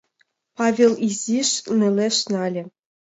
[0.57, 1.49] —Павел изиш
[1.79, 2.63] нелеш нале.